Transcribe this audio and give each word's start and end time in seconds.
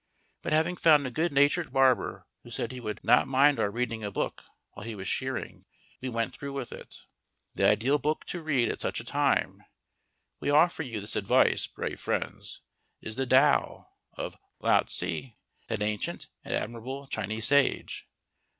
But 0.41 0.51
having 0.51 0.77
found 0.77 1.05
a 1.05 1.11
good 1.11 1.31
natured 1.31 1.71
barber 1.71 2.25
who 2.41 2.49
said 2.49 2.71
he 2.71 2.79
would 2.79 3.03
not 3.03 3.27
mind 3.27 3.59
our 3.59 3.69
reading 3.69 4.03
a 4.03 4.09
book 4.09 4.43
while 4.71 4.83
he 4.83 4.95
was 4.95 5.07
shearing, 5.07 5.65
we 6.01 6.09
went 6.09 6.33
through 6.33 6.53
with 6.53 6.71
it. 6.71 7.05
The 7.53 7.67
ideal 7.69 7.99
book 7.99 8.25
to 8.25 8.41
read 8.41 8.71
at 8.71 8.79
such 8.79 8.99
a 8.99 9.03
time 9.03 9.63
(we 10.39 10.49
offer 10.49 10.81
you 10.81 11.01
this 11.01 11.15
advice, 11.15 11.67
brave 11.67 11.99
friends) 11.99 12.61
is 12.99 13.15
the 13.15 13.27
"Tao" 13.27 13.89
of 14.13 14.37
Lao 14.59 14.79
Tse, 14.79 15.37
that 15.67 15.83
ancient 15.83 16.29
and 16.43 16.51
admirable 16.55 17.05
Chinese 17.05 17.45
sage. 17.45 18.07